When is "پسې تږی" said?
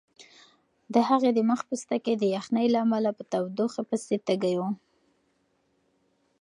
3.89-4.55